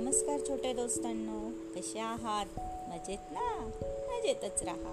[0.00, 2.46] नमस्कार छोट्या दोस्तांनो कसे आहात?
[2.88, 3.70] मजेत ना?
[3.82, 4.92] मजेतच राहा.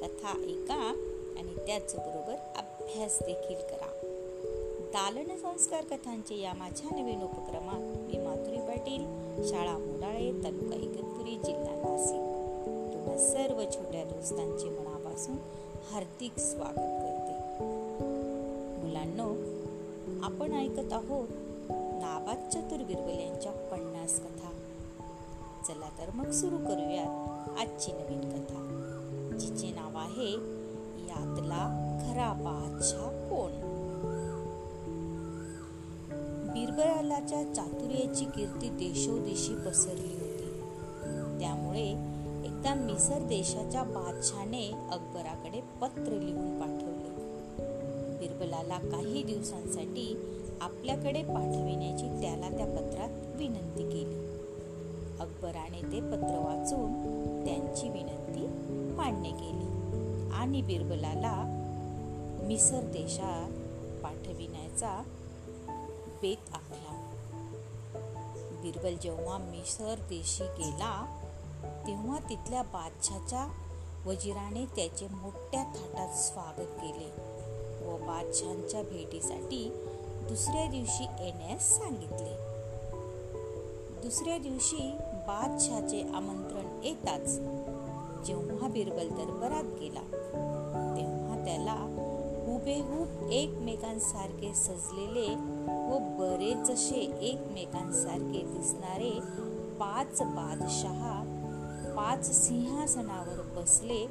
[0.00, 0.94] कथा ऐका
[1.38, 3.90] आणि त्याचबरोबर अभ्यास देखील करा.
[4.80, 9.04] दालन संस्कार कथांचे या माझ्या नवीन उपक्रमात मी माधुरी पाटील
[9.48, 12.20] शाळा मुडाळे तालुका इगतपुरी जिल्हा नाशिक.
[12.94, 15.36] तुम्हा सर्व छोट्या दोस्तांचे मनापासून
[15.90, 17.38] हार्दिक स्वागत करते.
[18.84, 19.28] मुलांनो
[20.24, 21.28] आपण ऐकत आहोत
[21.70, 22.82] नाबाद चतुर
[25.68, 28.62] चला तर मग सुरू करूयात आजची नवीन कथा.
[29.40, 30.32] जिचे नाव आहे
[31.06, 31.62] यातला
[32.00, 33.50] खरा बादशाह कोण?
[36.52, 40.60] बिरबलाच्या चातुर्याची कीर्ती देशोदेशी पसरली होती.
[41.40, 41.90] त्यामुळे
[42.44, 47.06] एकदा मिसर देशाच्या बादशाने अकबराकडे पत्र लिहून पाठवले.
[48.18, 53.85] बिरबलाला काही दिवसांसाठी आपल्याकडे पाठविण्याची त्याला त्या पत्रात विनंती
[55.36, 56.92] अकबराने ते पत्र वाचून
[57.44, 58.46] त्यांची विनंती
[58.96, 59.66] मान्य केली.
[60.32, 61.42] आणि बिरबलाला
[62.42, 63.50] मिसर देशात
[64.02, 65.02] पाठविण्याचा
[66.22, 67.12] बेत आखला.
[68.62, 71.20] बिरबल जेव्हा मिसर देशी गेला
[71.86, 73.46] तेव्हा तिथल्या बादशाच्या
[74.06, 77.10] वजिराने त्याचे मोठ्या थाटात स्वागत केले
[77.86, 79.70] व बादशांच्या भेटीसाठी
[80.28, 82.36] दुसऱ्या दिवशी येण्यास सांगितले.
[84.02, 87.38] दुसऱ्या दिवशी बादशाचे आमंत्रण येताच
[88.26, 90.00] जेव्हा बिरबल दरबारात गेला
[90.96, 91.92] तेव्हा त्याला
[92.46, 95.34] हुबेहूब एकमेकांसारखे सजलेले
[95.66, 99.10] व बरेचसे एकमेकांसारखे दिसणारे
[99.80, 101.22] पाच बादशहा
[101.96, 104.06] पाच सिंहासनावर बसले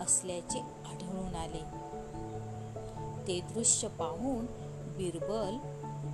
[0.00, 1.92] असल्याचे आढळून आले.
[3.26, 4.46] ते दृश्य पाहून
[4.96, 5.56] बिरबल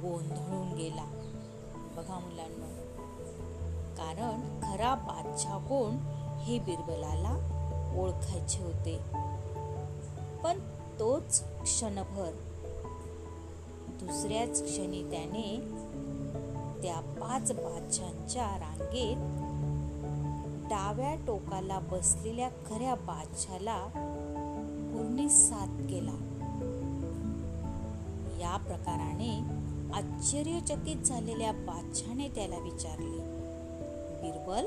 [0.03, 1.05] गोंधळून गेला.
[1.97, 2.88] बघा मुलांना
[3.99, 5.97] कारण खरा बादशाह कोण
[6.39, 7.55] हे बिरबलाला
[7.99, 8.99] ओळखायचे होते.
[10.43, 10.59] पण
[10.99, 12.31] तोच क्षणभर.
[13.89, 15.61] दुसऱ्याच क्षणी त्याने
[16.83, 19.17] त्या पाच बादशांच्या रांगेत
[20.71, 23.87] डाव्या टोकाला बसलेल्या खऱ्या बादशाला
[24.93, 26.15] पूर्ण साथ केला.
[28.41, 29.39] या प्रकाराने
[29.95, 33.38] आश्चर्यचकित झालेल्या बादशाने त्याला विचारले
[34.23, 34.67] बिरबल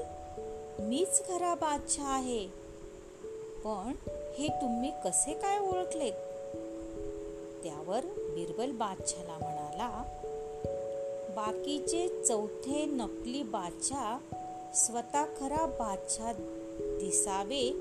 [0.84, 2.48] मीच खरा बादशाह आहे.
[3.64, 3.94] पण
[4.38, 6.14] हे तुम्ही कसे काय ओळखलेत?
[7.64, 10.04] त्यावर बिरबल बादशाला म्हणाला
[11.36, 14.18] बाकीचे चौथे नकली बादशाह
[14.76, 16.34] स्वतः खरा बादशाह
[17.00, 17.74] दिसावे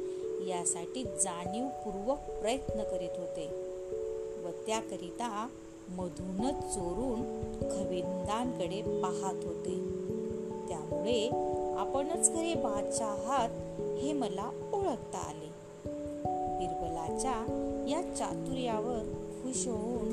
[0.48, 3.46] यासाठी जाणीवपूर्वक प्रयत्न करीत होते
[4.44, 5.48] व त्याकरिता
[5.88, 7.20] मधूनच चोरून
[7.62, 9.74] खविंदांकडे पाहत होते.
[10.68, 11.49] त्यामुळे
[11.80, 13.48] आपणच खरे बादशाह आहात
[14.02, 15.46] हे मला ओळखता आले.
[16.58, 17.34] बिरबलाच्या
[17.88, 18.98] या चातुर्यावर
[19.42, 20.10] खुश होऊन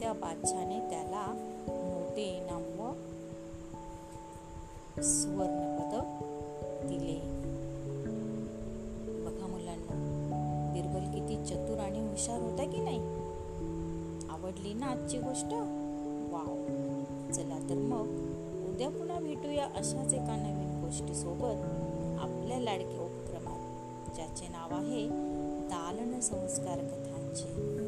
[0.00, 1.26] त्या बादशाने त्याला
[1.68, 2.92] मोठे इनाम व
[5.02, 6.26] सुवर्ण पदक
[6.86, 7.20] दिले.
[9.24, 9.94] बघा मुलांना
[10.74, 12.98] बिरबल किती चतुर आणि हुशार होता की नाही?
[14.28, 15.52] आवडली ना आजची गोष्ट?
[16.32, 16.54] वाव!
[17.32, 18.36] चला तर मग
[18.70, 20.55] उद्या पुन्हा भेटूया अशाच एका नवीन
[20.96, 25.06] गोष्टीसोबत आपल्या लाडक्या उपक्रमात ज्याचे नाव आहे
[25.68, 27.85] दालन संस्कार कथांचे.